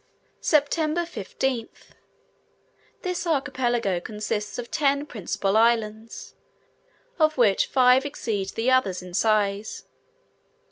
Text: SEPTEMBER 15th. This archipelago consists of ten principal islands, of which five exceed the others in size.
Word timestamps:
SEPTEMBER 0.39 1.01
15th. 1.03 1.89
This 3.03 3.27
archipelago 3.27 3.99
consists 3.99 4.57
of 4.57 4.71
ten 4.71 5.05
principal 5.05 5.55
islands, 5.55 6.33
of 7.19 7.37
which 7.37 7.67
five 7.67 8.03
exceed 8.03 8.49
the 8.55 8.71
others 8.71 9.03
in 9.03 9.13
size. 9.13 9.85